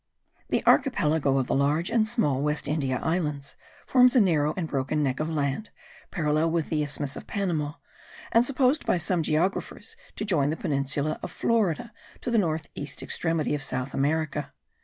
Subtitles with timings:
[0.49, 3.55] The archipelago of the large and small West India Islands
[3.85, 5.69] forms a narrow and broken neck of land,
[6.09, 7.73] parallel with the isthmus of Panama,
[8.31, 13.03] and supposed by some geographers to join the peninsula of Florida to the north east
[13.03, 14.51] extremity of South America.